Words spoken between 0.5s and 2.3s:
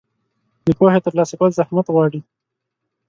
د پوهې ترلاسه کول زحمت غواړي.